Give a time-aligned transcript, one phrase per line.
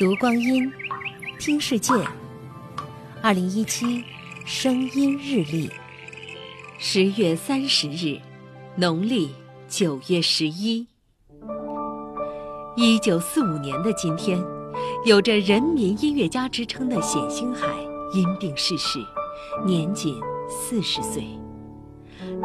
[0.00, 0.72] 读光阴，
[1.38, 1.92] 听世界。
[3.20, 4.02] 二零一七
[4.46, 5.70] 声音日历，
[6.78, 8.18] 十月三十日，
[8.76, 9.28] 农历
[9.68, 10.86] 九月十一。
[12.76, 14.42] 一九四五年的今天，
[15.04, 17.66] 有着“人民音乐家”之称的冼星海
[18.14, 18.98] 因病逝世，
[19.66, 21.22] 年仅四十岁。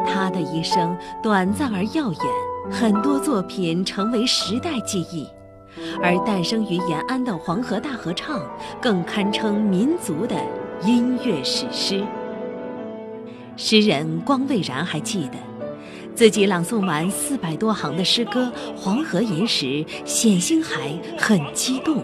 [0.06, 2.20] 他的一生短暂而耀眼，
[2.70, 5.26] 很多作品成为时代记忆。
[6.02, 8.40] 而诞生于延安的黄河大合唱，
[8.80, 10.34] 更堪称民族的
[10.82, 12.02] 音乐史诗。
[13.56, 15.38] 诗人光未然还记得，
[16.14, 22.02] 自己朗诵完四百多行的诗歌《黄河吟》时，冼星海很激动，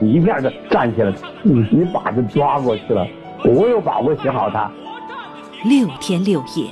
[0.00, 1.12] 一下就站起来，
[1.42, 3.06] 自己把就抓过去了。
[3.44, 4.70] 我有把握写好它。
[5.64, 6.66] 六天六夜。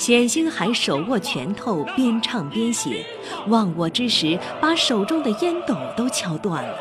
[0.00, 3.04] 冼星海手握拳头，边唱边写，
[3.48, 6.74] 忘我之时，把手中的烟斗都敲断了。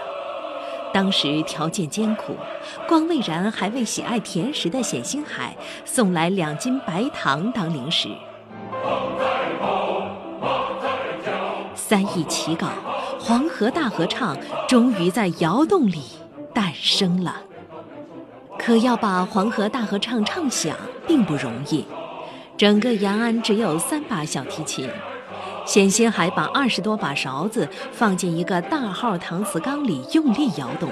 [0.94, 2.34] 当时条件艰苦，
[2.88, 5.54] 光未然还为喜爱甜食的冼星海
[5.84, 8.08] 送来两斤白糖当零食。
[11.76, 12.70] 三易齐稿，
[13.20, 16.04] 黄河大合唱终于在窑洞里
[16.54, 17.36] 诞生了。
[18.58, 20.74] 可要把黄河大合唱唱响，
[21.06, 21.84] 并不容易。
[22.60, 24.86] 整个延安只有三把小提琴，
[25.66, 30.92] 冼星海把二十多把勺子放进一个大号搪瓷缸里，用力摇动，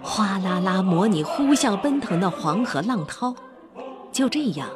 [0.00, 3.34] 哗啦啦模拟呼啸奔腾的黄河浪涛。
[4.12, 4.68] 就这样，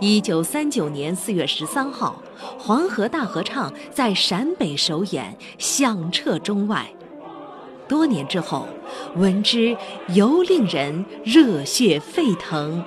[0.00, 2.22] 一九三九年四月十三号，
[2.58, 6.86] 黄河大合唱在陕北首演，响彻中外。
[7.86, 8.66] 多年之后，
[9.16, 9.76] 闻之
[10.14, 12.82] 犹令人热血沸腾。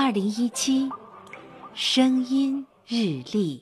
[0.00, 0.88] 二零一七，
[1.74, 3.60] 声音日历。